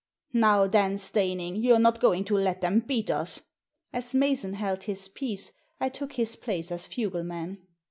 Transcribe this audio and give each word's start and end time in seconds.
Now 0.33 0.65
then, 0.65 0.97
Steyning, 0.97 1.57
you're 1.57 1.77
not 1.77 1.99
going 1.99 2.23
to 2.25 2.35
let 2.35 2.61
them 2.61 2.79
beat 2.79 3.11
us!" 3.11 3.43
As 3.93 4.15
Mason 4.15 4.53
held 4.55 4.85
his 4.85 5.07
peace 5.07 5.51
I 5.79 5.89
took 5.89 6.13
his 6.13 6.35
place 6.35 6.71
as 6.71 6.87
fugleman. 6.87 7.59